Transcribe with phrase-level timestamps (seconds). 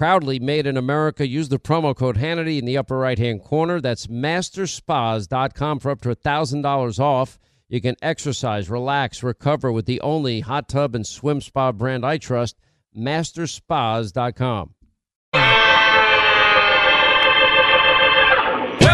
[0.00, 1.28] Proudly made in America.
[1.28, 3.82] Use the promo code Hannity in the upper right hand corner.
[3.82, 7.38] That's masterspas.com for up to $1,000 off.
[7.68, 12.16] You can exercise, relax, recover with the only hot tub and swim spa brand I
[12.16, 12.56] trust,
[12.96, 14.74] masterspas.com.
[15.34, 15.42] Well,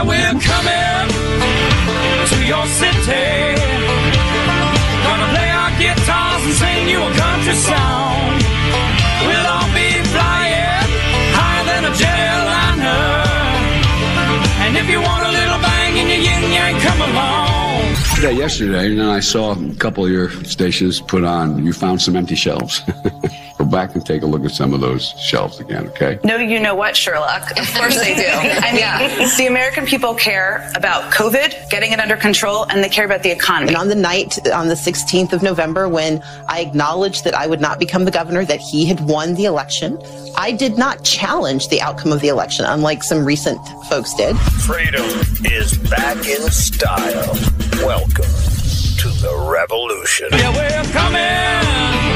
[0.06, 1.08] we're coming
[2.26, 3.54] to your city.
[5.04, 8.35] Gonna play our guitars and sing you a country song.
[14.76, 17.94] And if you want a little bang in your yin yang, come along.
[18.20, 21.64] that yesterday, and I saw a couple of your stations put on.
[21.64, 22.82] You found some empty shelves.
[23.58, 26.18] Go back and take a look at some of those shelves again, okay?
[26.22, 27.58] No, you know what, Sherlock?
[27.58, 28.26] Of course they do.
[28.28, 33.06] I mean, the American people care about COVID, getting it under control, and they care
[33.06, 33.68] about the economy.
[33.68, 37.60] And on the night, on the 16th of November, when I acknowledged that I would
[37.60, 39.98] not become the governor, that he had won the election,
[40.36, 43.58] I did not challenge the outcome of the election, unlike some recent
[43.88, 44.36] folks did.
[44.36, 45.04] Freedom
[45.44, 47.32] is back in style.
[47.86, 48.24] Welcome
[48.98, 50.28] to the revolution.
[50.32, 52.15] Yeah, we're coming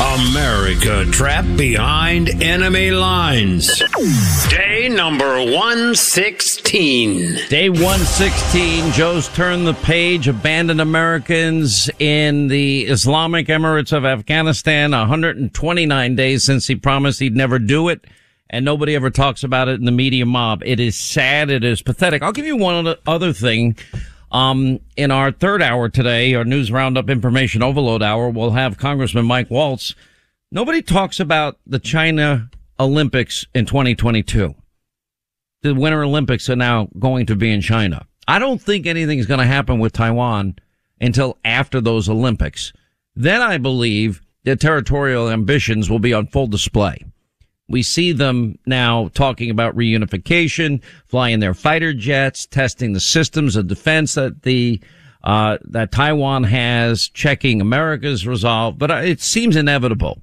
[0.00, 3.80] America trapped behind enemy lines.
[4.48, 7.38] Day number 116.
[7.48, 16.16] Day 116, Joe's turned the page, abandoned Americans in the Islamic Emirates of Afghanistan, 129
[16.16, 18.04] days since he promised he'd never do it,
[18.50, 20.62] and nobody ever talks about it in the media mob.
[20.64, 22.22] It is sad, it is pathetic.
[22.22, 23.76] I'll give you one other thing.
[24.34, 29.26] Um, in our third hour today, our news roundup information overload hour, we'll have Congressman
[29.26, 29.94] Mike Waltz.
[30.50, 32.50] Nobody talks about the China
[32.80, 34.56] Olympics in 2022.
[35.62, 38.06] The Winter Olympics are now going to be in China.
[38.26, 40.56] I don't think anything's going to happen with Taiwan
[41.00, 42.72] until after those Olympics.
[43.14, 47.04] Then I believe their territorial ambitions will be on full display.
[47.68, 53.68] We see them now talking about reunification, flying their fighter jets, testing the systems of
[53.68, 54.80] defense that the
[55.22, 58.78] uh, that Taiwan has, checking America's resolve.
[58.78, 60.20] But it seems inevitable,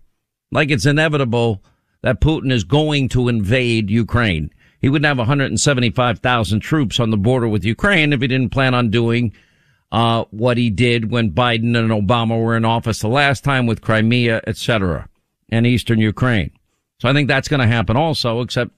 [0.52, 1.64] like it's inevitable
[2.04, 4.52] that Putin is going to invade Ukraine.
[4.80, 8.90] He wouldn't have 175,000 troops on the border with Ukraine if he didn't plan on
[8.90, 9.34] doing
[9.92, 13.82] uh, what he did when Biden and Obama were in office the last time with
[13.82, 15.08] Crimea, etc.,
[15.50, 16.52] and eastern Ukraine.
[17.02, 18.70] So I think that's going to happen also, except,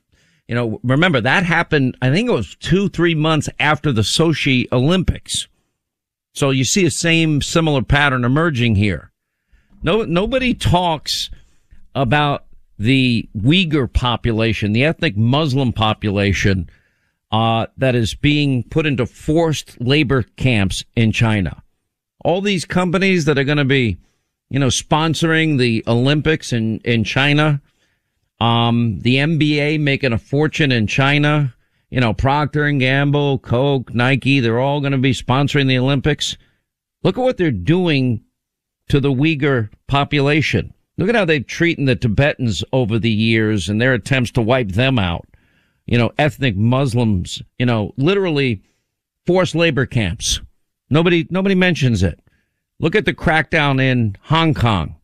[0.48, 4.66] you know, remember that happened, I think it was two, three months after the Sochi
[4.72, 5.50] Olympics.
[6.34, 9.12] So you see a same similar pattern emerging here.
[9.84, 11.32] No, nobody talks
[11.94, 12.46] about
[12.80, 16.70] the Uyghur population, the ethnic Muslim population,
[17.30, 21.62] uh, that is being put into forced labor camps in China.
[22.24, 23.98] All these companies that are going to be,
[24.50, 27.62] you know, sponsoring the Olympics in, in China,
[28.44, 31.56] Um, the NBA making a fortune in China.
[31.90, 36.36] You know, Procter and Gamble, Coke, Nike, they're all going to be sponsoring the Olympics.
[37.04, 38.22] Look at what they're doing
[38.90, 40.74] to the Uyghur population.
[40.98, 44.74] Look at how they've treated the Tibetans over the years and their attempts to wipe
[44.74, 45.26] them out.
[45.86, 48.62] You know, ethnic Muslims, you know, literally
[49.26, 50.42] forced labor camps.
[50.90, 52.20] Nobody, nobody mentions it.
[52.78, 54.98] Look at the crackdown in Hong Kong.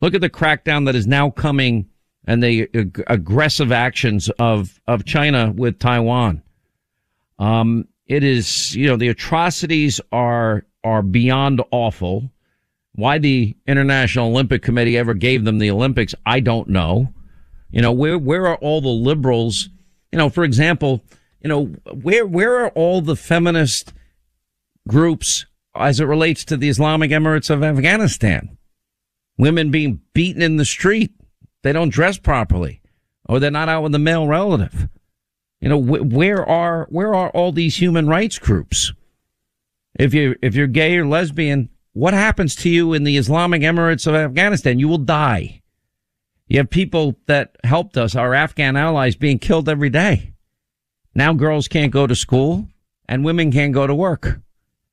[0.00, 1.88] Look at the crackdown that is now coming
[2.26, 6.42] and the ag- aggressive actions of, of China with Taiwan.
[7.38, 12.30] Um, it is, you know, the atrocities are, are beyond awful.
[12.92, 17.12] Why the International Olympic Committee ever gave them the Olympics, I don't know.
[17.70, 19.68] You know, where, where are all the liberals?
[20.12, 21.02] You know, for example,
[21.40, 23.92] you know, where, where are all the feminist
[24.86, 28.56] groups as it relates to the Islamic Emirates of Afghanistan?
[29.36, 31.12] Women being beaten in the street.
[31.64, 32.82] They don't dress properly
[33.26, 34.86] or they're not out with a male relative.
[35.62, 38.92] You know, wh- where are, where are all these human rights groups?
[39.94, 44.06] If you, if you're gay or lesbian, what happens to you in the Islamic Emirates
[44.06, 44.78] of Afghanistan?
[44.78, 45.62] You will die.
[46.48, 50.34] You have people that helped us, our Afghan allies being killed every day.
[51.14, 52.68] Now girls can't go to school
[53.08, 54.38] and women can't go to work.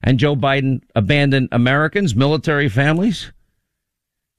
[0.02, 3.34] And Joe Biden abandoned Americans, military families.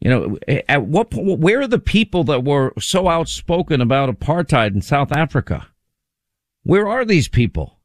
[0.02, 0.38] You know,
[0.68, 5.12] at what point, where are the people that were so outspoken about apartheid in South
[5.12, 5.68] Africa?
[6.64, 7.78] Where are these people?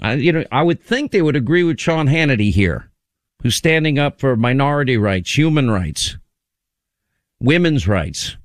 [0.00, 2.90] I, you know, I would think they would agree with Sean Hannity here
[3.42, 6.16] who's standing up for minority rights, human rights,
[7.38, 8.38] women's rights.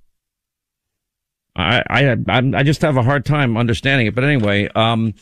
[1.55, 2.17] I, I,
[2.57, 4.15] I just have a hard time understanding it.
[4.15, 5.13] But anyway, um,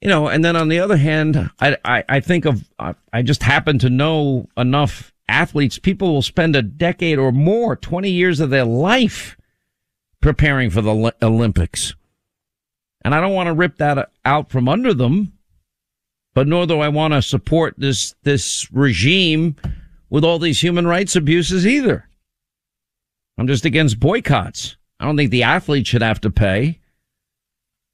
[0.00, 2.64] you know, and then on the other hand, I, I, I think of,
[3.12, 5.78] I just happen to know enough athletes.
[5.78, 9.36] People will spend a decade or more, 20 years of their life
[10.20, 11.94] preparing for the Olympics.
[13.02, 15.32] And I don't want to rip that out from under them
[16.34, 19.56] but nor do I want to support this, this regime
[20.08, 22.08] with all these human rights abuses either.
[23.36, 24.76] I'm just against boycotts.
[24.98, 26.78] I don't think the athletes should have to pay,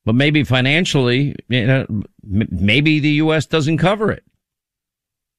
[0.04, 1.86] but maybe financially, you know,
[2.22, 3.46] maybe the U.S.
[3.46, 4.24] doesn't cover it.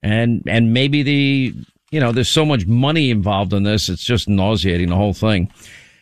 [0.02, 1.56] And, and maybe the,
[1.92, 3.90] you know, there's so much money involved in this.
[3.90, 5.52] It's just nauseating, the whole thing.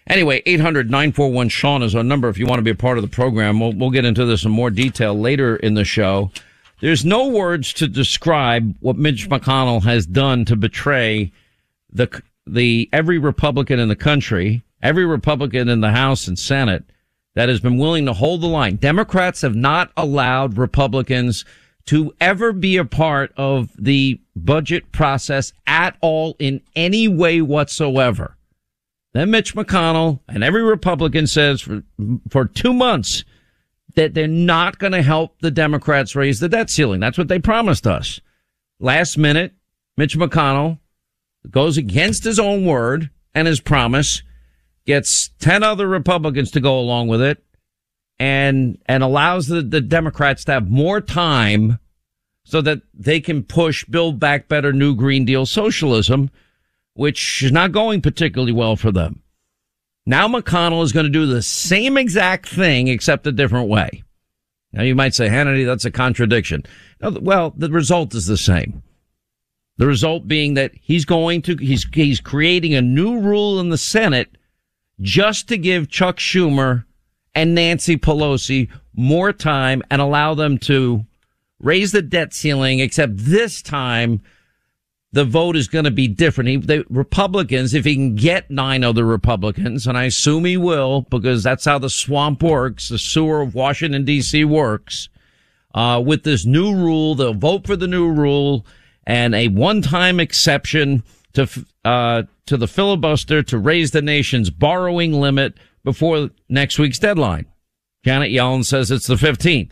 [0.07, 3.03] Anyway, 800 941 Sean is our number if you want to be a part of
[3.03, 3.59] the program.
[3.59, 6.31] We'll, we'll get into this in more detail later in the show.
[6.81, 11.31] There's no words to describe what Mitch McConnell has done to betray
[11.91, 16.83] the the every Republican in the country, every Republican in the House and Senate
[17.33, 18.75] that has been willing to hold the line.
[18.75, 21.45] Democrats have not allowed Republicans
[21.87, 28.35] to ever be a part of the budget process at all in any way whatsoever.
[29.13, 31.83] Then Mitch McConnell and every Republican says for,
[32.29, 33.23] for two months,
[33.95, 36.99] that they're not going to help the Democrats raise the debt ceiling.
[36.99, 38.19] That's what they promised us.
[38.79, 39.53] Last minute,
[39.95, 40.79] Mitch McConnell
[41.49, 44.21] goes against his own word and his promise,
[44.85, 47.44] gets 10 other Republicans to go along with it
[48.19, 51.79] and, and allows the, the Democrats to have more time
[52.43, 56.29] so that they can push Build Back Better New Green Deal socialism,
[56.93, 59.21] which is not going particularly well for them.
[60.05, 64.03] Now McConnell is going to do the same exact thing except a different way.
[64.71, 66.63] Now you might say, Hannity, that's a contradiction.
[67.01, 68.83] Well, the result is the same.
[69.77, 73.77] The result being that he's going to, he's, he's creating a new rule in the
[73.77, 74.37] Senate
[75.01, 76.85] just to give Chuck Schumer
[77.35, 81.05] and Nancy Pelosi more time and allow them to
[81.59, 84.21] raise the debt ceiling, except this time
[85.11, 86.49] the vote is going to be different.
[86.49, 91.01] He, the Republicans, if he can get nine other Republicans, and I assume he will,
[91.03, 94.43] because that's how the swamp works, the sewer of Washington D.C.
[94.45, 95.09] works.
[95.73, 98.65] Uh, with this new rule, they'll vote for the new rule
[99.05, 101.47] and a one-time exception to
[101.83, 105.53] uh, to the filibuster to raise the nation's borrowing limit
[105.85, 107.45] before next week's deadline.
[108.03, 109.71] Janet Yellen says it's the 15th.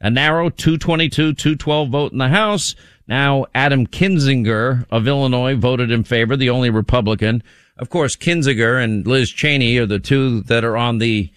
[0.00, 2.76] A narrow 222, 212 vote in the House
[3.08, 7.42] now, Adam Kinzinger of Illinois voted in favor, the only Republican.
[7.76, 11.30] Of course, Kinzinger and Liz Cheney are the two that are on the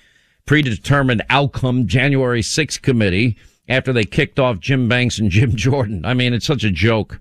[0.45, 3.37] predetermined outcome January 6th committee
[3.67, 6.05] after they kicked off Jim Banks and Jim Jordan.
[6.05, 7.19] I mean, it's such a joke.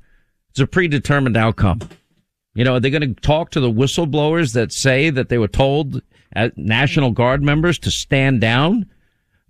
[0.51, 1.81] It's a predetermined outcome.
[2.55, 5.49] You know, are they going to talk to the whistleblowers that say that they were
[5.49, 6.03] told
[6.57, 8.91] National Guard members to stand down?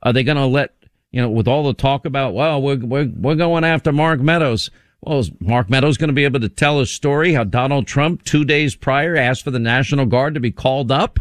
[0.03, 0.75] Are they going to let,
[1.11, 4.71] you know, with all the talk about, well, we're, we're, we're going after Mark Meadows.
[5.01, 8.25] Well, is Mark Meadows going to be able to tell his story how Donald Trump
[8.25, 11.19] two days prior asked for the National Guard to be called up?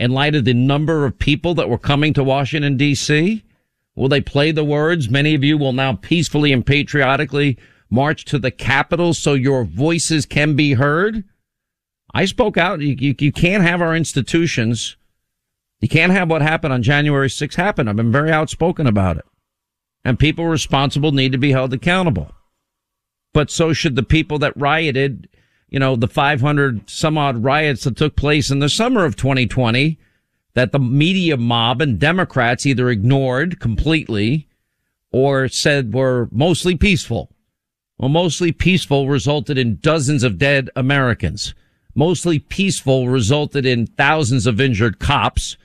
[0.00, 3.44] in light of the number of people that were coming to Washington, D.C.?
[3.94, 5.10] Will they play the words?
[5.10, 7.58] Many of you will now peacefully and patriotically
[7.90, 11.22] march to the Capitol so your voices can be heard.
[12.12, 12.80] I spoke out.
[12.80, 14.96] You, you, you can't have our institutions.
[15.80, 17.88] You can't have what happened on January 6th happen.
[17.88, 19.24] I've been very outspoken about it.
[20.04, 22.32] And people responsible need to be held accountable.
[23.32, 25.28] But so should the people that rioted,
[25.68, 29.98] you know, the 500 some odd riots that took place in the summer of 2020
[30.54, 34.48] that the media mob and Democrats either ignored completely
[35.12, 37.30] or said were mostly peaceful.
[37.98, 41.54] Well, mostly peaceful resulted in dozens of dead Americans.
[41.94, 45.56] Mostly peaceful resulted in thousands of injured cops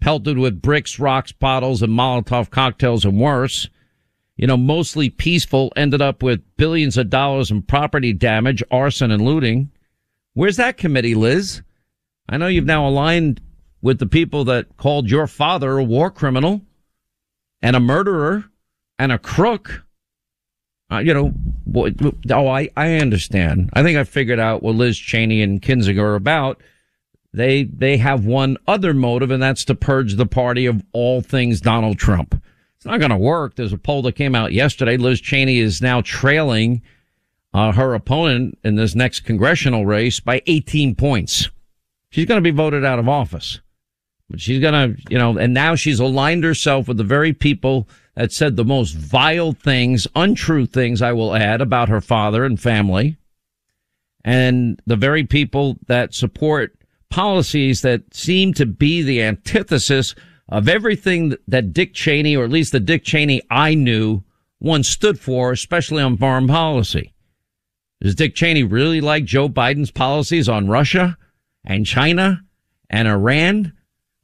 [0.00, 3.68] pelted with bricks, rocks, bottles, and Molotov cocktails and worse.
[4.36, 9.24] You know, mostly peaceful ended up with billions of dollars in property damage, arson, and
[9.24, 9.70] looting.
[10.34, 11.62] Where's that committee, Liz?
[12.28, 13.40] I know you've now aligned
[13.80, 16.62] with the people that called your father a war criminal
[17.62, 18.44] and a murderer
[18.98, 19.83] and a crook.
[20.90, 21.32] Uh, you know,
[22.30, 23.70] oh, I, I understand.
[23.72, 26.60] I think I figured out what Liz Cheney and Kinzinger are about.
[27.32, 31.60] They, they have one other motive, and that's to purge the party of all things
[31.60, 32.40] Donald Trump.
[32.76, 33.56] It's not going to work.
[33.56, 34.96] There's a poll that came out yesterday.
[34.96, 36.82] Liz Cheney is now trailing
[37.54, 41.48] uh, her opponent in this next congressional race by 18 points.
[42.10, 43.60] She's going to be voted out of office.
[44.28, 47.88] But she's going to, you know, and now she's aligned herself with the very people
[48.16, 52.60] that said the most vile things, untrue things, I will add, about her father and
[52.60, 53.16] family.
[54.24, 56.76] And the very people that support
[57.10, 60.14] policies that seem to be the antithesis
[60.48, 64.22] of everything that Dick Cheney, or at least the Dick Cheney I knew,
[64.60, 67.12] once stood for, especially on foreign policy.
[68.00, 71.16] Does Dick Cheney really like Joe Biden's policies on Russia
[71.64, 72.42] and China
[72.90, 73.72] and Iran?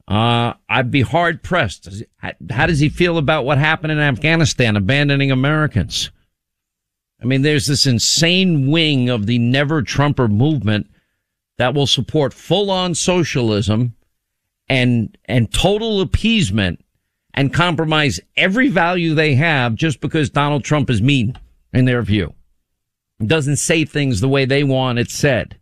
[0.07, 2.03] Uh, I'd be hard pressed.
[2.49, 6.11] How does he feel about what happened in Afghanistan, abandoning Americans?
[7.21, 10.89] I mean, there's this insane wing of the never Trumper movement
[11.57, 13.93] that will support full on socialism
[14.67, 16.83] and, and total appeasement
[17.33, 21.37] and compromise every value they have just because Donald Trump is mean
[21.73, 22.33] in their view.
[23.23, 25.57] Doesn't say things the way they want it said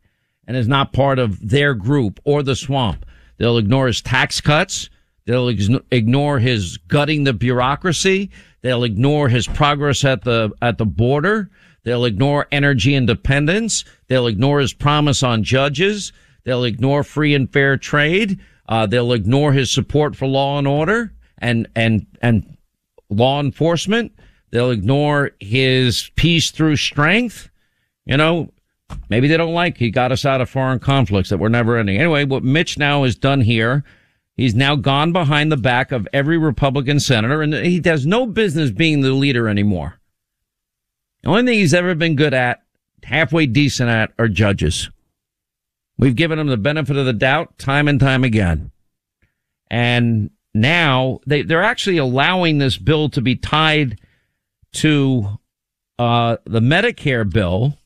[0.47, 3.05] and is not part of their group or the swamp.
[3.39, 4.89] They'll ignore his tax cuts.
[5.25, 8.29] They'll ex- ignore his gutting the bureaucracy.
[8.61, 11.49] They'll ignore his progress at the, at the border.
[11.83, 13.85] They'll ignore energy independence.
[14.07, 16.11] They'll ignore his promise on judges.
[16.43, 18.39] They'll ignore free and fair trade.
[18.67, 22.57] Uh, they'll ignore his support for law and order and, and, and
[23.09, 24.11] law enforcement.
[24.51, 27.49] They'll ignore his peace through strength.
[28.05, 28.51] You know,
[29.09, 31.97] Maybe they don't like he got us out of foreign conflicts that were never ending.
[31.97, 33.83] Anyway, what Mitch now has done here,
[34.37, 38.71] he's now gone behind the back of every Republican senator and he has no business
[38.71, 39.99] being the leader anymore.
[41.23, 42.63] The only thing he's ever been good at,
[43.03, 44.89] halfway decent at, are judges.
[45.97, 48.71] We've given him the benefit of the doubt time and time again.
[49.69, 53.99] And now they, they're actually allowing this bill to be tied
[54.73, 55.39] to
[55.97, 57.77] uh, the Medicare bill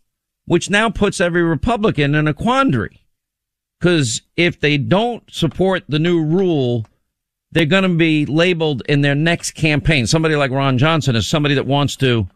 [0.46, 3.06] which now puts every Republican in a quandary.
[3.80, 6.86] Because if they don't support the new rule,
[7.52, 10.08] they're going to be labeled in their next campaign.
[10.08, 12.28] Somebody like Ron Johnson is somebody that wants to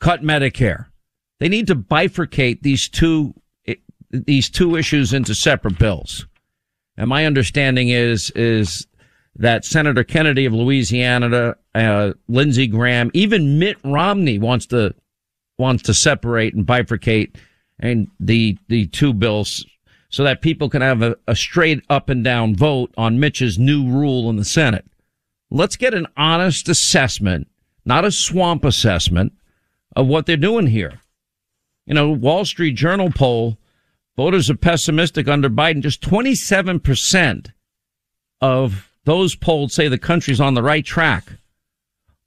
[0.00, 0.86] cut Medicare.
[1.40, 3.34] They need to bifurcate these two
[4.10, 6.26] these two issues into separate bills.
[6.96, 8.86] And my understanding is is
[9.36, 14.94] that Senator Kennedy of Louisiana, uh, Lindsey Graham, even Mitt Romney wants to
[15.58, 17.36] wants to separate and bifurcate
[17.82, 19.66] and the the two bills
[20.08, 23.86] so that people can have a, a straight up and down vote on Mitch's new
[23.86, 24.86] rule in the Senate.
[25.50, 27.48] Let's get an honest assessment,
[27.84, 29.32] not a swamp assessment
[29.96, 31.00] of what they're doing here.
[31.86, 33.58] You know, Wall Street Journal poll,
[34.16, 35.82] voters are pessimistic under Biden.
[35.82, 37.52] Just 27%
[38.40, 41.32] of those polled say the country's on the right track.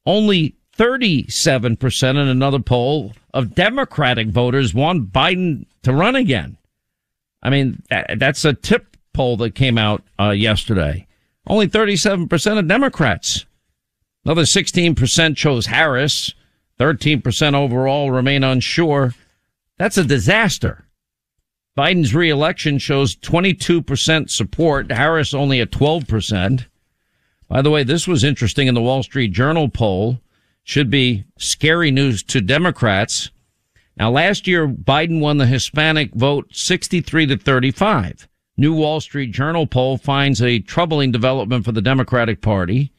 [0.06, 6.58] Only 37% in another poll of Democratic voters want Biden to run again.
[7.42, 11.08] I mean, that's a TIPP poll that came out uh, yesterday.
[11.48, 13.46] Only 37% of Democrats.
[14.26, 16.34] Another 16% chose Harris.
[16.80, 19.14] 13% overall remain unsure.
[19.78, 20.86] That's a disaster.
[21.78, 24.92] Biden's reelection shows 22% support.
[24.92, 26.66] Harris only at 12%.
[27.48, 30.20] By the way, this was interesting in the Wall Street Journal poll
[30.66, 33.30] should be scary news to Democrats.
[33.98, 38.28] Now, last year, Biden won the Hispanic vote 63 to 35.
[38.58, 42.92] New Wall Street Journal poll finds a troubling development for the Democratic Party,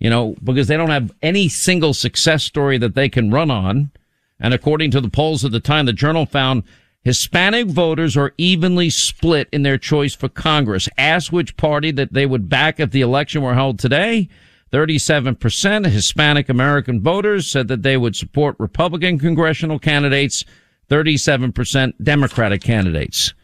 [0.00, 3.92] you know, because they don't have any single success story that they can run on.
[4.40, 6.64] And according to the polls at the time, the journal found
[7.02, 10.88] Hispanic voters are evenly split in their choice for Congress.
[10.98, 14.28] Ask which party that they would back if the election were held today.
[14.72, 20.44] 37% of Hispanic American voters said that they would support Republican congressional candidates.
[20.88, 23.34] 37% Democratic candidates.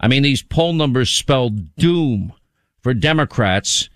[0.00, 2.32] I mean, these poll numbers spell doom
[2.80, 3.88] for Democrats.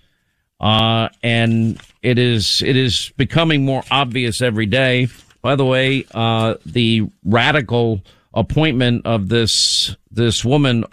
[0.61, 5.09] Uh, and it is, it is becoming more obvious every day.
[5.43, 10.85] By the way, uh, the radical appointment of this, this woman,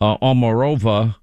[0.00, 1.16] uh, Omarova,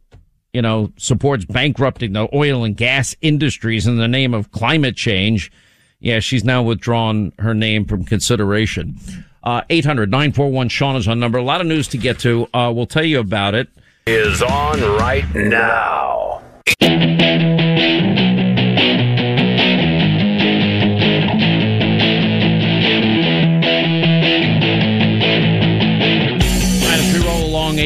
[0.56, 5.52] you know, supports bankrupting the oil and gas industries in the name of climate change.
[6.00, 8.98] Yeah, she's now withdrawn her name from consideration.
[9.44, 11.38] Uh, 800 941 Sean is on number.
[11.38, 12.48] A lot of news to get to.
[12.54, 13.68] Uh, we'll tell you about it.
[14.08, 16.42] Is on right now.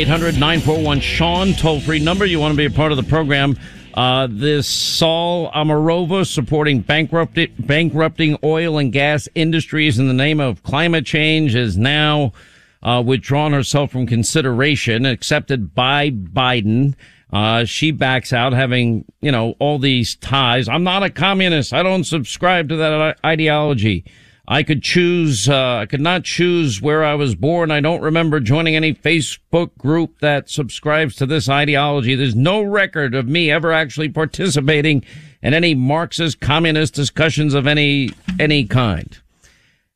[0.10, 2.26] 800 941 Sean, toll free number.
[2.26, 3.56] You want to be a part of the program.
[3.94, 10.64] Uh, this Saule Omarova supporting bankrupted, bankrupting oil and gas industries in the name of
[10.64, 12.34] climate change is now
[12.82, 16.96] uh, withdrawn herself from consideration, accepted by Biden.
[17.32, 20.68] Uh, she backs out having, you know, all these ties.
[20.68, 21.72] I'm not a communist.
[21.72, 24.06] I don't subscribe to that ideology.
[24.52, 27.70] I could choose, uh, I could not choose where I was born.
[27.70, 32.16] I don't remember joining any Facebook group that subscribes to this ideology.
[32.16, 35.06] There's no record of me ever actually participating
[35.44, 39.20] in any Marxist communist discussions of any, any kind.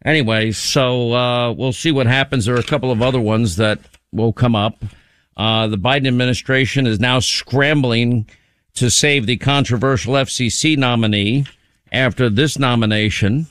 [0.05, 2.45] Anyway, so, uh, we'll see what happens.
[2.45, 3.79] There are a couple of other ones that
[4.11, 4.85] will come up.
[5.35, 8.29] Uh, the Biden administration is now scrambling
[8.75, 11.47] to save the controversial FCC nominee
[11.91, 13.47] after this nomination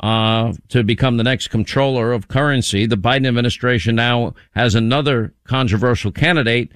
[0.00, 2.86] uh, to become the next controller of currency.
[2.86, 6.72] The Biden administration now has another controversial candidate.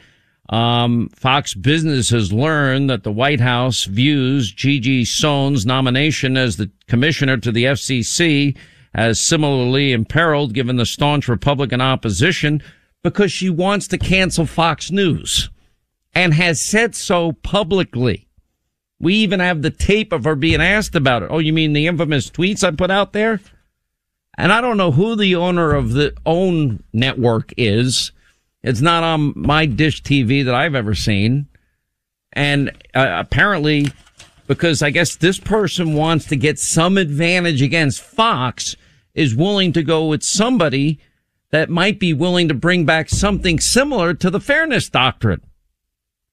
[0.51, 6.71] Um, Fox Business has learned that the White House views Gigi Sohn's nomination as the
[6.87, 8.57] commissioner to the FCC
[8.93, 12.63] as similarly imperiled given the staunch Republican opposition
[13.03, 15.49] because she wants to cancel Fox News
[16.15, 18.29] and has said so publicly.
[19.01, 21.31] We even have the tape of her being asked about it.
[21.31, 23.41] Oh, you mean the infamous tweets I put out there?
[24.37, 28.13] And I don't know who the owner of the own network is.
[28.63, 31.47] It's not on my dish TV that I've ever seen.
[32.33, 33.93] And uh, apparently,
[34.47, 38.75] because I guess this person wants to get some advantage against Fox,
[39.15, 40.99] is willing to go with somebody
[41.51, 45.41] that might be willing to bring back something similar to the fairness doctrine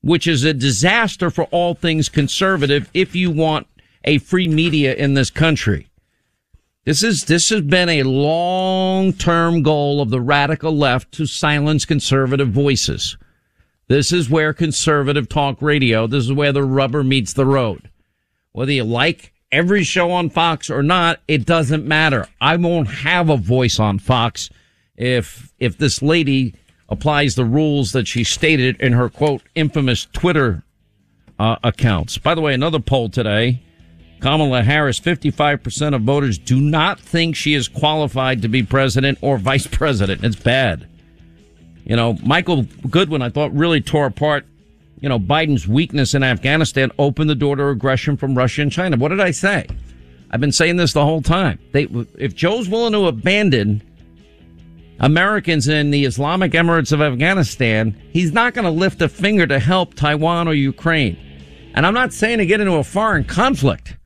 [0.02, 3.68] which is a disaster for all things conservative if you want
[4.04, 5.88] a free media in this country.
[6.86, 12.50] This is, this has been a long-term goal of the radical left to silence conservative
[12.50, 13.18] voices.
[13.88, 17.92] This is where conservative talk radio, this is where the rubber meets the road.
[18.54, 22.28] Whether you like every show on Fox or not, it doesn't matter.
[22.40, 24.50] I won't have a voice on Fox
[24.96, 26.56] if, if this lady
[26.92, 30.64] applies the rules that she stated in her quote infamous Twitter
[31.40, 32.18] uh, accounts.
[32.18, 33.64] By the way, another poll today.
[34.20, 39.38] Kamala Harris, 55% of voters do not think she is qualified to be president or
[39.38, 40.24] vice president.
[40.24, 40.88] It's bad.
[41.86, 44.46] You know, Michael Goodwin, I thought really tore apart,
[45.00, 48.98] you know, Biden's weakness in Afghanistan opened the door to aggression from Russia and China.
[48.98, 49.66] What did I say?
[50.30, 51.58] I've been saying this the whole time.
[51.72, 51.88] They,
[52.20, 53.82] if Joe's willing to abandon
[55.02, 59.58] Americans in the Islamic Emirates of Afghanistan, he's not going to lift a finger to
[59.58, 61.18] help Taiwan or Ukraine.
[61.74, 63.98] And I'm not saying to get into a foreign conflict.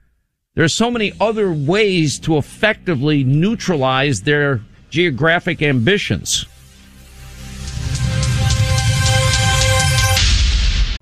[0.53, 6.45] There are so many other ways to effectively neutralize their geographic ambitions.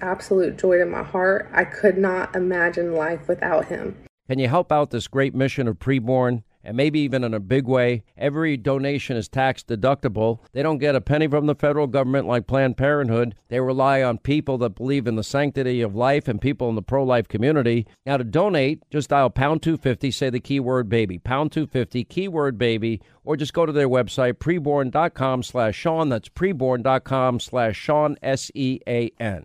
[0.00, 1.50] absolute joy to my heart.
[1.52, 3.96] I could not imagine life without him.
[4.30, 7.66] Can you help out this great mission of preborn and maybe even in a big
[7.66, 8.02] way.
[8.16, 10.38] Every donation is tax deductible.
[10.52, 13.34] They don't get a penny from the federal government like Planned Parenthood.
[13.48, 16.82] They rely on people that believe in the sanctity of life and people in the
[16.82, 17.86] pro life community.
[18.06, 23.02] Now, to donate, just dial pound 250, say the keyword baby, pound 250, keyword baby,
[23.24, 26.08] or just go to their website, preborn.com slash Sean.
[26.08, 29.44] That's preborn.com slash Sean, S E A N.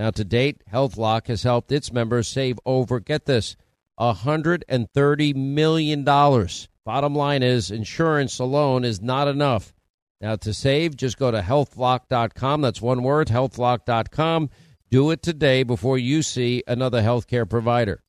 [0.00, 3.54] Now, to date, HealthLock has helped its members save over, get this,
[4.00, 6.04] $130 million.
[6.04, 9.74] Bottom line is, insurance alone is not enough.
[10.18, 12.62] Now, to save, just go to healthlock.com.
[12.62, 14.48] That's one word, healthlock.com.
[14.90, 18.02] Do it today before you see another healthcare provider.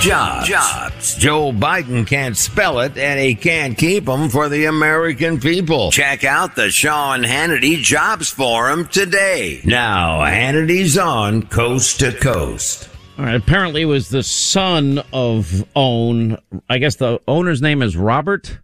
[0.00, 0.48] Jobs.
[0.48, 1.14] Jobs.
[1.16, 5.90] Joe Biden can't spell it and he can't keep them for the American people.
[5.90, 9.60] Check out the Sean Hannity Jobs Forum today.
[9.64, 12.88] Now, Hannity's on coast to coast.
[13.18, 13.34] All right.
[13.34, 16.38] Apparently, it was the son of own.
[16.70, 18.58] I guess the owner's name is Robert.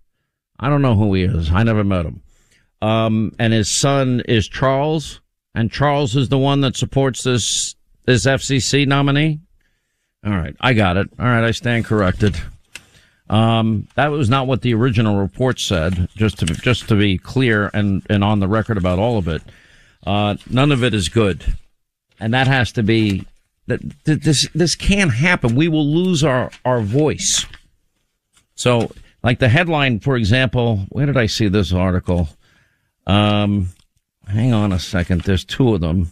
[0.58, 1.50] I don't know who he is.
[1.52, 2.22] I never met him.
[2.80, 5.20] Um, and his son is Charles,
[5.54, 9.40] and Charles is the one that supports this this FCC nominee.
[10.26, 11.08] All right, I got it.
[11.20, 12.36] All right, I stand corrected.
[13.30, 16.08] Um, that was not what the original report said.
[16.16, 19.42] Just to just to be clear and and on the record about all of it,
[20.04, 21.54] uh, none of it is good,
[22.18, 23.24] and that has to be
[23.68, 25.54] that this this can't happen.
[25.54, 27.46] We will lose our our voice.
[28.56, 28.90] So,
[29.22, 32.28] like the headline, for example, where did I see this article?
[33.06, 33.68] Um,
[34.26, 35.22] hang on a second.
[35.22, 36.10] There's two of them,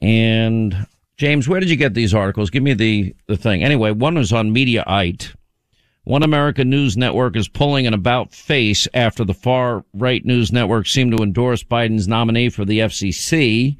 [0.00, 2.50] and James, where did you get these articles?
[2.50, 3.64] Give me the, the thing.
[3.64, 5.34] Anyway, one was on Mediaite.
[6.04, 10.86] One American news network is pulling an about face after the far right news network
[10.86, 13.76] seemed to endorse Biden's nominee for the FCC.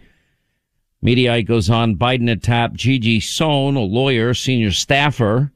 [1.05, 5.53] Mediaite goes on, Biden had tapped Gigi Sohn, a lawyer, senior staffer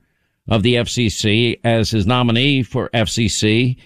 [0.49, 3.77] of the FCC, as his nominee for FCC.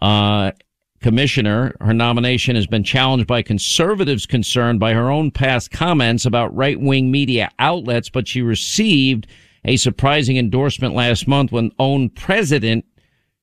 [0.00, 0.52] Uh,
[1.00, 1.74] commissioner.
[1.80, 6.80] Her nomination has been challenged by conservatives concerned by her own past comments about right
[6.80, 9.26] wing media outlets, but she received
[9.64, 12.84] a surprising endorsement last month when own president.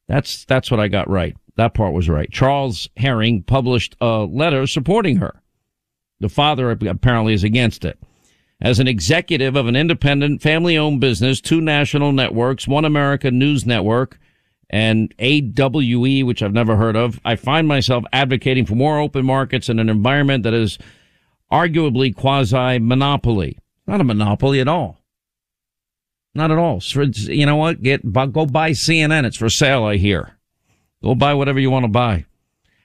[0.08, 1.36] That's, that's what I got right.
[1.58, 2.30] That part was right.
[2.32, 5.42] Charles Herring published a letter supporting her.
[6.20, 8.00] The father apparently is against it.
[8.62, 13.66] As an executive of an independent family owned business, two national networks, one American news
[13.66, 14.18] network,
[14.70, 19.70] and AWE, which I've never heard of, I find myself advocating for more open markets
[19.70, 20.78] in an environment that is
[21.52, 23.58] arguably quasi monopoly.
[23.88, 25.02] Not a monopoly at all.
[26.34, 26.80] Not at all.
[26.82, 27.82] For, you know what?
[27.82, 29.26] Get go buy CNN.
[29.26, 29.86] It's for sale.
[29.86, 30.38] I hear.
[31.02, 32.26] Go buy whatever you want to buy.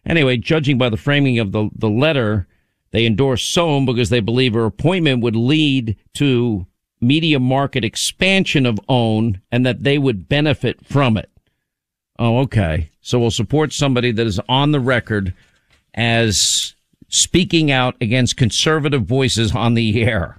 [0.06, 2.46] Anyway, judging by the framing of the the letter,
[2.92, 6.66] they endorse Sohn because they believe her appointment would lead to
[7.00, 11.29] media market expansion of OWN and that they would benefit from it.
[12.20, 12.90] Oh, okay.
[13.00, 15.32] So we'll support somebody that is on the record
[15.94, 16.74] as
[17.08, 20.38] speaking out against conservative voices on the air.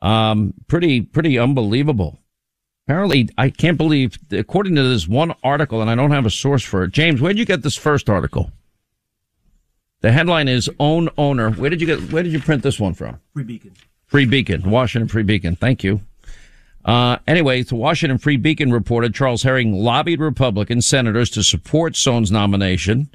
[0.00, 2.18] Um, pretty, pretty unbelievable.
[2.86, 6.64] Apparently, I can't believe, according to this one article, and I don't have a source
[6.64, 6.92] for it.
[6.92, 8.50] James, where'd you get this first article?
[10.00, 12.10] The headline is "Own Owner." Where did you get?
[12.10, 13.20] Where did you print this one from?
[13.34, 13.72] Free Beacon.
[14.06, 15.54] Free Beacon, Washington Free Beacon.
[15.54, 16.00] Thank you.
[16.84, 22.30] Uh, anyway, the Washington Free Beacon reported Charles Herring lobbied Republican senators to support Sohn's
[22.30, 23.10] nomination.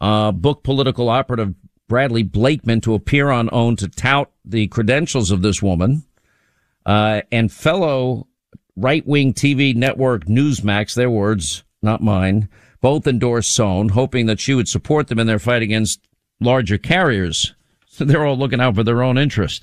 [0.00, 1.54] Uh, book political operative
[1.86, 6.04] Bradley Blakeman to appear on OWN to tout the credentials of this woman.
[6.86, 8.26] Uh, and fellow
[8.76, 12.48] right wing TV network Newsmax, their words, not mine,
[12.80, 16.00] both endorsed Sohn, hoping that she would support them in their fight against
[16.40, 17.54] larger carriers.
[17.94, 19.62] So they're all looking out for their own interest.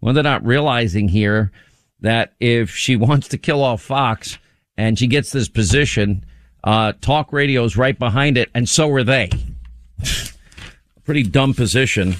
[0.00, 1.50] Well, they're not realizing here
[2.02, 4.38] that if she wants to kill off Fox
[4.76, 6.24] and she gets this position,
[6.64, 9.30] uh, talk radio is right behind it, and so are they.
[11.04, 12.12] Pretty dumb position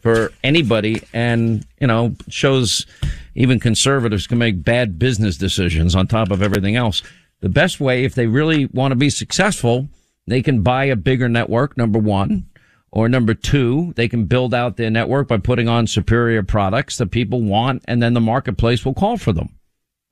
[0.00, 2.86] for anybody, and you know shows
[3.34, 7.02] even conservatives can make bad business decisions on top of everything else.
[7.40, 9.88] The best way, if they really want to be successful,
[10.26, 11.76] they can buy a bigger network.
[11.76, 12.46] Number one.
[12.90, 17.10] Or number two, they can build out their network by putting on superior products that
[17.10, 19.54] people want and then the marketplace will call for them.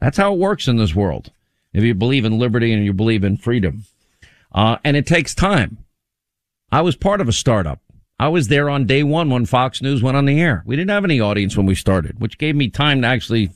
[0.00, 1.32] That's how it works in this world.
[1.72, 3.84] If you believe in liberty and you believe in freedom.
[4.52, 5.78] Uh, and it takes time.
[6.70, 7.80] I was part of a startup.
[8.18, 10.62] I was there on day one when Fox News went on the air.
[10.64, 13.50] We didn't have any audience when we started, which gave me time to actually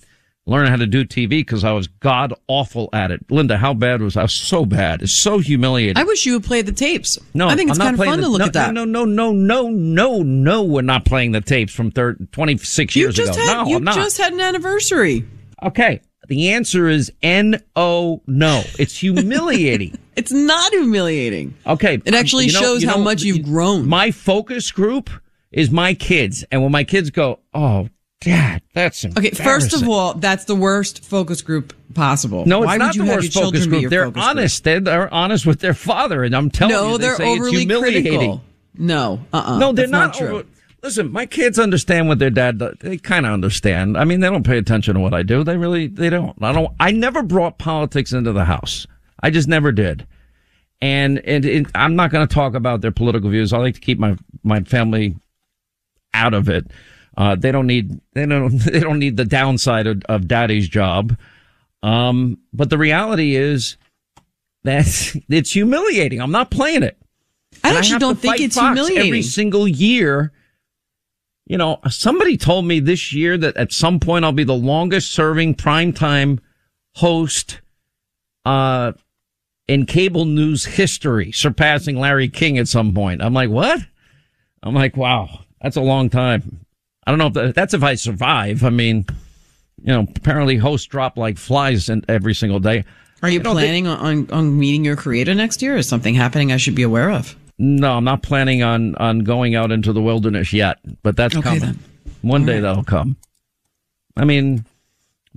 [0.51, 3.25] learn how to do TV because I was god awful at it.
[3.31, 4.21] Linda, how bad was I?
[4.21, 5.01] I was so bad.
[5.01, 5.97] It's so humiliating.
[5.97, 7.19] I wish you would play the tapes.
[7.33, 8.75] No, I think it's kind of fun playing to look no, at that.
[8.75, 10.63] No, no, no, no, no, no.
[10.65, 13.47] We're not playing the tapes from thir- 26 you years just ago.
[13.47, 13.95] had no, you I'm not.
[13.95, 15.25] just had an anniversary.
[15.63, 16.01] Okay.
[16.27, 18.63] The answer is N O no.
[18.79, 19.97] It's humiliating.
[20.17, 21.55] It's not humiliating.
[21.67, 21.95] Okay.
[22.05, 23.89] It actually you know- shows you how much you've grown.
[23.89, 25.09] My focus group
[25.51, 26.45] is my kids.
[26.53, 27.89] And when my kids go, oh,
[28.21, 32.45] dad, that's Okay, first of all, that's the worst focus group possible.
[32.47, 33.91] No, it's Why not the worst focus group.
[33.91, 34.25] They're focus group?
[34.25, 34.65] honest.
[34.65, 36.23] They're, they're honest with their father.
[36.25, 38.03] And I'm telling No, you, they they're say it's overly humiliating.
[38.05, 38.45] critical.
[38.79, 39.59] No, uh-uh.
[39.59, 40.15] No, they're that's not.
[40.15, 40.29] true.
[40.39, 40.47] over-
[40.83, 42.75] Listen, my kids understand what their dad does.
[42.81, 43.99] They kind of understand.
[43.99, 45.45] I mean, they don't pay attention to what I do.
[45.45, 46.43] They really, they don't.
[46.43, 48.87] I don't, I never brought politics into the house.
[49.23, 50.07] I just never did.
[50.81, 53.53] And, and it, I'm not going to talk about their political views.
[53.53, 55.17] I like to keep my, my family
[56.15, 56.71] out of it.
[57.21, 61.19] Uh, they don't need, they don't, they don't need the downside of, of daddy's job.
[61.83, 63.77] Um, but the reality is
[64.65, 64.87] that
[65.29, 66.21] it's humiliating.
[66.21, 66.97] I'm not playing it.
[67.63, 69.09] I actually have don't think it's Fox humiliating.
[69.09, 70.33] Every single year.
[71.47, 75.13] You know, somebody told me this year that at some point I'll be the longest
[75.13, 76.39] serving primetime
[76.95, 77.61] host,
[78.47, 78.93] uh,
[79.67, 83.23] in cable news history, surpassing Larry King at some point.
[83.23, 83.81] I'm like, what?
[84.63, 86.65] I'm like, wow, that's a long time.
[87.11, 88.63] I don't know if that, that's if I survive.
[88.63, 89.05] I mean,
[89.83, 92.85] you know, apparently hosts drop like flies in, every single day.
[93.21, 95.77] Are you don't think- planning on, on meeting your creator next year?
[95.77, 97.35] Is something happening I should be aware of?
[97.59, 101.43] No, I'm not planning on on going out into the wilderness yet, but that's Okay,
[101.43, 101.61] coming.
[101.61, 101.79] then.
[102.23, 103.17] One day that'll come.
[104.17, 104.65] I mean,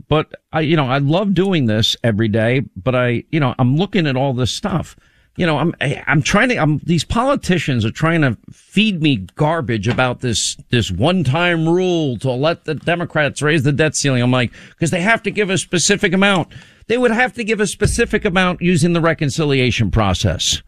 [0.07, 3.77] but I, you know, I love doing this every day, but I, you know, I'm
[3.77, 4.95] looking at all this stuff.
[5.35, 9.87] You know, I'm, I'm trying to, I'm, these politicians are trying to feed me garbage
[9.87, 14.21] about this, this one-time rule to let the Democrats raise the debt ceiling.
[14.21, 16.53] I'm like, because they have to give a specific amount.
[16.87, 20.61] They would have to give a specific amount using the reconciliation process.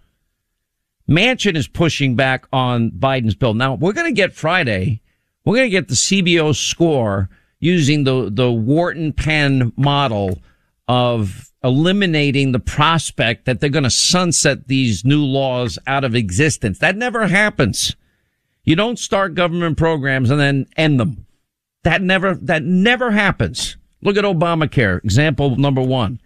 [1.07, 3.53] Manchin is pushing back on Biden's bill.
[3.53, 5.01] Now we're going to get Friday.
[5.43, 10.39] We're going to get the CBO score using the, the Wharton Penn model
[10.87, 16.77] of eliminating the prospect that they're going to sunset these new laws out of existence.
[16.77, 17.95] That never happens.
[18.63, 21.25] You don't start government programs and then end them.
[21.83, 23.77] That never, that never happens.
[24.03, 26.21] Look at Obamacare, example number one.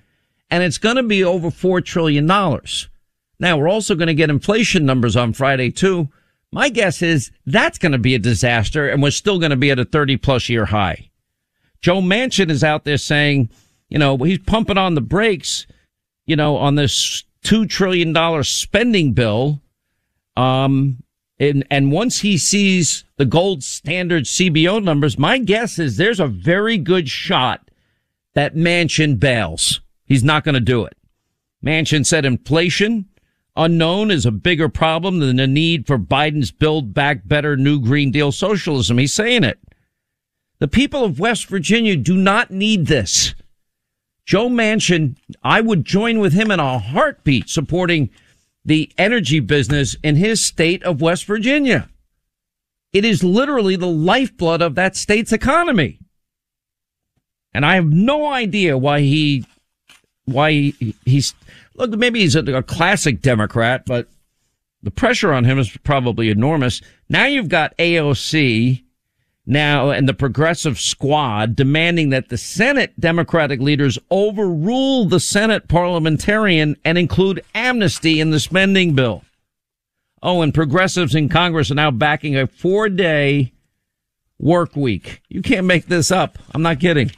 [0.52, 2.26] And it's going to be over $4 trillion.
[2.26, 6.10] Now we're also going to get inflation numbers on Friday too.
[6.52, 9.72] My guess is that's going to be a disaster and we're still going to be
[9.72, 11.10] at a 30 plus year high.
[11.82, 13.50] Joe Manchin is out there saying,
[13.90, 15.68] you know, he's pumping on the brakes,
[16.26, 19.62] you know, on this $2 trillion spending bill.
[20.38, 21.04] Um,
[21.40, 26.28] and, and once he sees the gold standard CBO numbers, my guess is there's a
[26.28, 27.70] very good shot
[28.34, 29.82] that Manchin bails.
[30.06, 30.96] He's not going to do it.
[31.64, 33.10] Manchin said inflation
[33.56, 38.10] unknown is a bigger problem than the need for Biden's build back better new Green
[38.10, 38.98] Deal socialism.
[38.98, 39.60] He's saying it.
[40.60, 43.36] The people of West Virginia do not need this.
[44.30, 48.12] Joe Manchin, I would join with him in a heartbeat supporting
[48.64, 51.90] the energy business in his state of West Virginia.
[52.94, 55.98] It is literally the lifeblood of that state's economy.
[57.56, 59.46] And I have no idea why he,
[60.26, 61.34] why he, he's,
[61.74, 64.10] look, maybe he's a, a classic Democrat, but
[64.84, 66.82] the pressure on him is probably enormous.
[67.10, 68.84] Now you've got AOC
[69.50, 76.78] now and the progressive squad demanding that the Senate Democratic leaders overrule the Senate parliamentarian
[76.86, 79.24] and include amnesty in the spending bill.
[80.22, 83.52] Oh, and progressives in Congress are now backing a four day
[84.38, 85.22] work week.
[85.30, 86.38] You can't make this up.
[86.54, 87.12] I'm not kidding.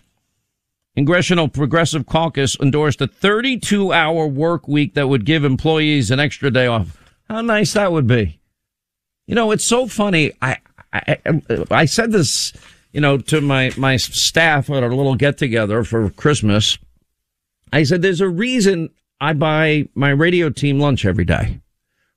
[0.95, 6.51] Congressional Progressive Caucus endorsed a 32 hour work week that would give employees an extra
[6.51, 6.97] day off.
[7.29, 8.39] How nice that would be.
[9.25, 10.33] You know, it's so funny.
[10.41, 10.57] I,
[10.93, 12.53] I, um, I said this,
[12.91, 16.77] you know, to my, my staff at our little get together for Christmas.
[17.71, 21.61] I said, there's a reason I buy my radio team lunch every day.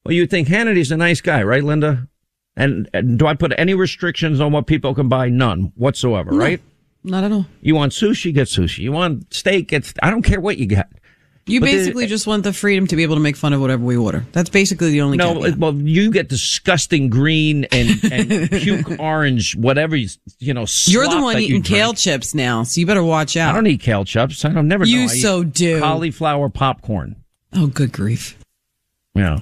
[0.04, 2.08] Well, you think Hannity's a nice guy, right, Linda?
[2.56, 5.28] And, and do I put any restrictions on what people can buy?
[5.28, 6.60] None whatsoever, No, right?
[7.02, 7.46] Not at all.
[7.60, 8.78] You want sushi, get sushi.
[8.78, 10.88] You want steak, get, I don't care what you get.
[11.46, 13.61] You But the- basically just want the freedom to be able to make fun of
[13.61, 14.24] whatever we order.
[14.33, 15.59] That's basically the only No, caveat.
[15.59, 20.64] well, you get disgusting green and, and puke orange, whatever you, you know.
[20.87, 23.50] You're the one you eating kale chips now, so you better watch out.
[23.52, 24.42] I don't eat kale chips.
[24.46, 24.87] I don't never.
[24.87, 25.07] You know.
[25.09, 25.80] So do.
[25.80, 27.16] Cauliflower popcorn.
[27.52, 28.38] Oh, good grief.
[29.14, 29.40] Yeah,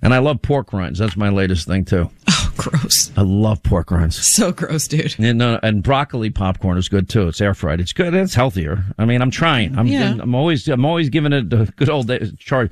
[0.00, 0.98] and I love pork rinds.
[0.98, 2.10] That's my latest thing too.
[2.60, 3.10] Gross.
[3.16, 4.24] I love pork rinds.
[4.24, 5.16] So gross, dude.
[5.18, 7.28] And, uh, and broccoli popcorn is good too.
[7.28, 7.80] It's air fried.
[7.80, 8.14] It's good.
[8.14, 8.84] It's healthier.
[8.98, 9.76] I mean, I'm trying.
[9.78, 10.16] I'm Yeah.
[10.20, 12.70] I'm always I'm always giving it a good old day charge.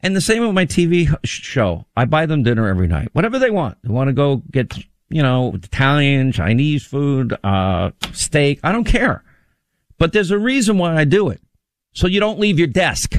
[0.00, 1.86] And the same with my TV show.
[1.96, 3.08] I buy them dinner every night.
[3.12, 3.78] Whatever they want.
[3.82, 4.76] They want to go get,
[5.08, 8.60] you know, Italian, Chinese food, uh, steak.
[8.62, 9.24] I don't care.
[9.98, 11.40] But there's a reason why I do it.
[11.94, 13.14] So you don't leave your desk.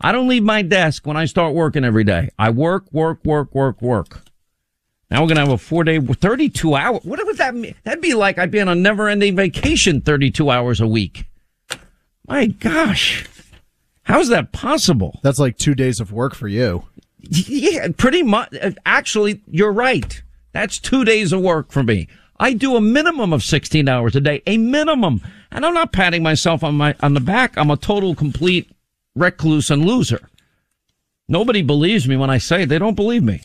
[0.00, 2.30] I don't leave my desk when I start working every day.
[2.38, 4.20] I work, work, work, work, work.
[5.10, 6.98] Now we're going to have a four day, 32 hour.
[7.02, 7.74] What would that mean?
[7.84, 11.24] That'd be like I'd be on a never ending vacation 32 hours a week.
[12.26, 13.26] My gosh.
[14.02, 15.18] How is that possible?
[15.22, 16.84] That's like two days of work for you.
[17.20, 18.54] Yeah, pretty much.
[18.54, 20.22] Uh, actually, you're right.
[20.52, 22.08] That's two days of work for me.
[22.40, 25.20] I do a minimum of 16 hours a day, a minimum.
[25.50, 27.56] And I'm not patting myself on my, on the back.
[27.56, 28.70] I'm a total complete
[29.14, 30.28] recluse and loser.
[31.28, 32.68] Nobody believes me when I say it.
[32.68, 33.42] They don't believe me.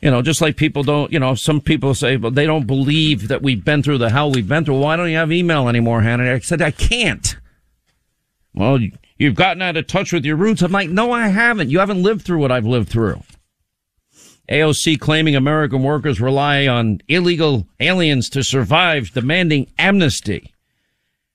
[0.00, 3.28] You know, just like people don't, you know, some people say, well, they don't believe
[3.28, 4.80] that we've been through the hell we've been through.
[4.80, 6.32] Why don't you have email anymore, Hannah?
[6.32, 7.36] I said, I can't.
[8.54, 10.62] Well, you- you've gotten out of touch with your roots.
[10.62, 11.70] I'm like, no, I haven't.
[11.70, 13.22] You haven't lived through what I've lived through.
[14.50, 20.52] AOC claiming American workers rely on illegal aliens to survive, demanding amnesty.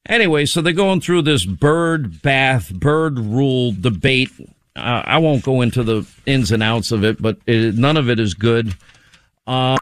[0.05, 4.31] Anyway, so they're going through this Byrd bath, Byrd rule debate.
[4.77, 8.09] Uh, I won't go into the ins and outs of it, but it, none of
[8.09, 8.75] it is good.
[9.45, 9.77] Uh,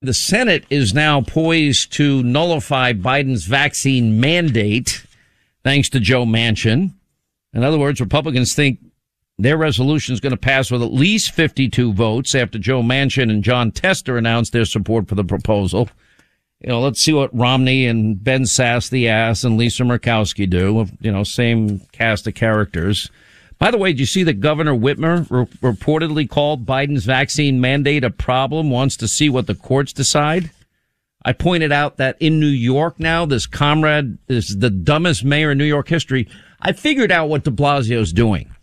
[0.00, 5.04] the Senate is now poised to nullify Biden's vaccine mandate,
[5.64, 6.92] thanks to Joe Manchin.
[7.52, 8.78] In other words, Republicans think
[9.38, 13.42] their resolution is going to pass with at least 52 votes after Joe Manchin and
[13.42, 15.88] Jon Tester announced their support for the proposal.
[16.60, 20.86] You know, let's see what Romney and Ben Sasse the ass and Lisa Murkowski do.
[21.00, 23.10] You know, same cast of characters.
[23.58, 28.04] By the way, did you see that Governor Whitmer re- reportedly called Biden's vaccine mandate
[28.04, 30.50] a problem, wants to see what the courts decide?
[31.24, 35.58] I pointed out that in New York now, this comrade is the dumbest mayor in
[35.58, 36.28] New York history.
[36.60, 38.54] I figured out what de Blasio's doing.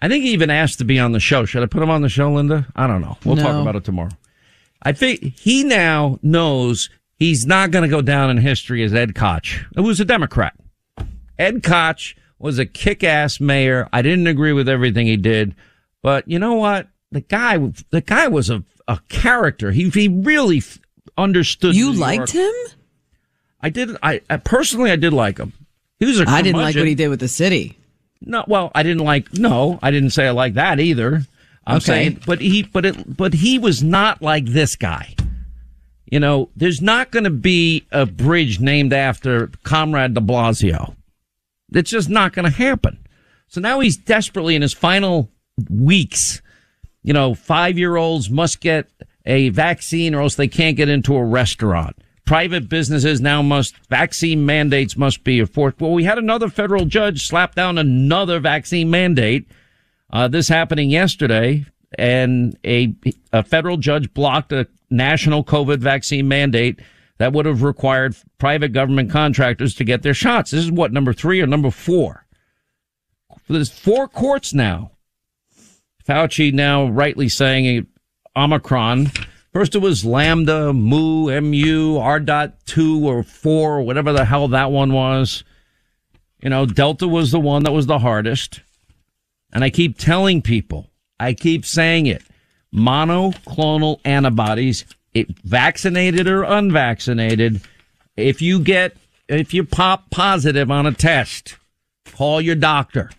[0.00, 1.44] I think he even asked to be on the show.
[1.44, 2.66] Should I put him on the show, Linda?
[2.74, 3.18] I don't know.
[3.24, 4.10] We'll talk about it tomorrow.
[4.82, 9.14] I think he now knows he's not going to go down in history as Ed
[9.14, 10.54] Koch, who was a Democrat.
[11.38, 13.88] Ed Koch was a kick-ass mayor.
[13.92, 15.54] I didn't agree with everything he did,
[16.02, 16.88] but you know what?
[17.12, 17.58] The guy,
[17.90, 19.70] the guy was a, a character.
[19.72, 20.78] He, he really f-
[21.18, 21.76] understood.
[21.76, 22.52] You liked him?
[23.60, 23.96] I did.
[24.02, 25.52] I, I personally, I did like him.
[25.98, 27.76] He was a I didn't like what he did with the city.
[28.22, 29.34] No, well, I didn't like.
[29.34, 31.22] No, I didn't say I like that either.
[31.66, 31.84] I'm Okay.
[31.84, 35.14] saying, but he, but it, but he was not like this guy.
[36.10, 40.96] You know, there's not going to be a bridge named after Comrade De Blasio.
[41.72, 42.98] It's just not going to happen.
[43.48, 45.30] So now he's desperately in his final
[45.68, 46.40] weeks.
[47.02, 48.88] You know, five year olds must get
[49.26, 51.96] a vaccine or else they can't get into a restaurant.
[52.24, 55.80] Private businesses now must, vaccine mandates must be enforced.
[55.80, 59.48] Well, we had another federal judge slap down another vaccine mandate.
[60.12, 61.66] Uh, this happening yesterday
[61.98, 62.94] and a,
[63.32, 66.80] a federal judge blocked a national COVID vaccine mandate
[67.20, 70.52] that would have required private government contractors to get their shots.
[70.52, 72.24] This is what, number three or number four?
[73.46, 74.92] There's four courts now.
[76.08, 77.86] Fauci now rightly saying
[78.34, 79.10] Omicron.
[79.52, 84.48] First it was Lambda, Mu, Mu, R dot two or four or whatever the hell
[84.48, 85.44] that one was.
[86.42, 88.62] You know, Delta was the one that was the hardest.
[89.52, 92.22] And I keep telling people, I keep saying it,
[92.74, 97.60] monoclonal antibodies, it, vaccinated or unvaccinated,
[98.16, 98.96] if you get,
[99.28, 101.56] if you pop positive on a test,
[102.12, 103.10] call your doctor.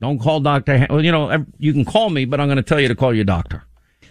[0.00, 0.86] Don't call Dr.
[0.88, 3.14] Well, you know, you can call me, but I'm going to tell you to call
[3.14, 3.64] your doctor.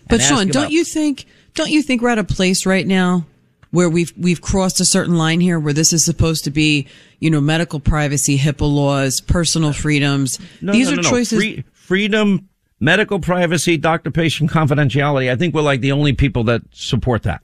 [0.08, 3.26] But Sean, don't you think, don't you think we're at a place right now
[3.72, 6.88] where we've, we've crossed a certain line here where this is supposed to be,
[7.20, 10.40] you know, medical privacy, HIPAA laws, personal freedoms.
[10.62, 11.10] No, These no, are no, no.
[11.10, 11.40] choices.
[11.40, 12.49] Free, freedom,
[12.80, 15.32] medical privacy, doctor patient confidentiality.
[15.32, 17.42] I think we're like the only people that support that.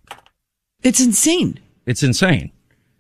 [0.84, 1.60] It's insane.
[1.86, 2.52] It's insane.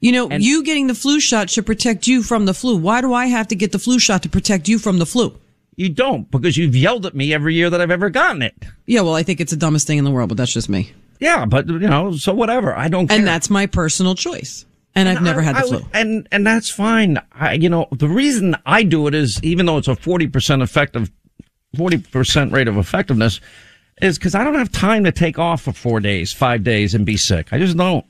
[0.01, 2.75] You know, you getting the flu shot should protect you from the flu.
[2.77, 5.37] Why do I have to get the flu shot to protect you from the flu?
[5.77, 8.53] You don't because you've yelled at me every year that I've ever gotten it.
[8.85, 10.91] Yeah, well, I think it's the dumbest thing in the world, but that's just me.
[11.19, 12.75] Yeah, but you know, so whatever.
[12.75, 13.17] I don't care.
[13.17, 14.65] And that's my personal choice.
[14.97, 15.81] And, I've never I- had the I flu.
[15.93, 17.17] and and that's fine.
[17.33, 20.61] I, you know, the reason I do it is even though it's a forty percent
[20.61, 21.11] effective,
[21.75, 23.39] forty percent rate of effectiveness,
[24.01, 27.05] is because I don't have time to take off for four days, five days, and
[27.05, 27.51] be sick.
[27.51, 28.05] I just don't.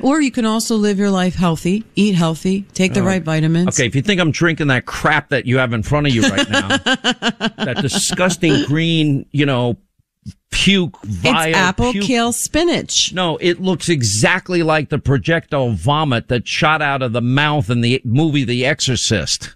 [0.00, 3.68] Or you can also live your life healthy, eat healthy, take the Uh, right vitamins.
[3.68, 6.22] Okay, if you think I'm drinking that crap that you have in front of you
[6.22, 9.76] right now, that disgusting green, you know,
[10.50, 12.04] puke, vile It's apple, puke.
[12.06, 13.12] kale, spinach.
[13.12, 17.82] No, it looks exactly like the projectile vomit that shot out of the mouth in
[17.82, 19.54] the movie The Exorcist.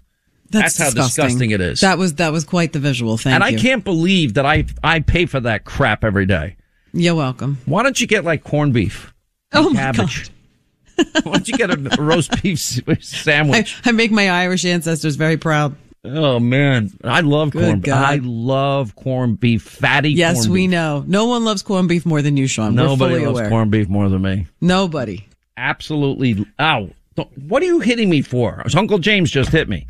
[0.61, 1.81] That's, how disgusting it is.
[1.81, 3.17] That was that was quite the visual.
[3.17, 3.59] Thank and you.
[3.59, 6.57] I can't believe that I I pay for that crap every day.
[6.93, 7.59] You're welcome.
[7.67, 9.13] Why don't you get like corned beef?
[9.53, 10.31] Oh my cabbage.
[10.97, 13.81] Why don't you get a roast beef sandwich?
[13.85, 15.77] I make my Irish ancestors very proud.
[16.05, 17.83] oh man, I love Good corned.
[17.83, 18.05] God.
[18.05, 20.13] I love corned beef, fatty.
[20.13, 20.71] Yes, we beef.
[20.71, 21.05] know.
[21.07, 22.75] No one loves corned beef more than you, Sean.
[22.75, 23.49] Nobody loves aware.
[23.51, 24.47] corned beef more than me.
[24.61, 25.27] Nobody.
[25.59, 26.47] Absolutely.
[26.61, 26.91] Ow!
[27.47, 28.63] What are you hitting me for?
[28.75, 29.87] Uncle James just hit me.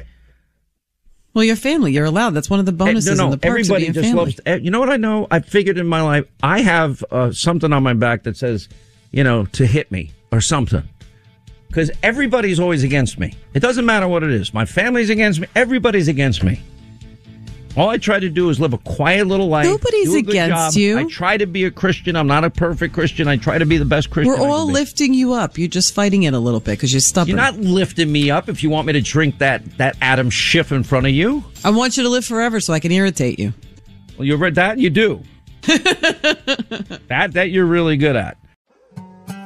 [1.37, 1.93] Well, your family.
[1.93, 2.31] You're allowed.
[2.31, 4.15] That's one of the bonuses Eh, no, no, and the everybody just family.
[4.25, 4.41] loves.
[4.47, 5.27] eh, You know what I know?
[5.31, 8.71] I figured in my life, I have uh, something on my back that says,
[9.13, 10.83] you know, to hit me or something.
[11.69, 13.35] Because everybody's always against me.
[13.53, 14.55] It doesn't matter what it is.
[14.55, 15.47] My family's against me.
[15.55, 16.59] Everybody's against me.
[17.77, 19.67] All I try to do is live a quiet little life.
[19.67, 20.81] Nobody's do a good against job.
[20.81, 20.99] you.
[20.99, 22.17] I try to be a Christian.
[22.17, 23.29] I'm not a perfect Christian.
[23.29, 24.33] I try to be the best Christian.
[24.33, 25.59] We're all lifting you up.
[25.59, 27.29] You're just fighting it a little bit because you're stubborn.
[27.29, 30.73] You're not lifting me up if you want me to drink that that Adam Schiff
[30.73, 31.45] in front of you.
[31.65, 33.53] I want you to live forever so I can irritate you.
[34.17, 35.23] Well, you read that you do.
[35.67, 38.39] that that you're really good at.